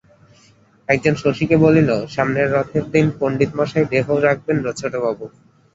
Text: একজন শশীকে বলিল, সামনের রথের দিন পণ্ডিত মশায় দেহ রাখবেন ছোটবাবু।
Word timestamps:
একজন 0.89 1.13
শশীকে 1.15 1.55
বলিল, 1.57 1.89
সামনের 2.07 2.47
রথের 2.51 2.85
দিন 2.93 3.05
পণ্ডিত 3.19 3.51
মশায় 3.57 3.87
দেহ 3.93 4.05
রাখবেন 4.19 4.57
ছোটবাবু। 4.79 5.25